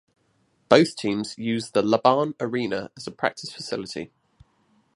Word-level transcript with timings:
Both 0.67 0.95
teams 0.95 1.37
use 1.37 1.69
the 1.69 1.83
LaBahn 1.83 2.33
Arena 2.39 2.89
as 2.97 3.05
a 3.05 3.11
practice 3.11 3.51
facility. 3.53 4.11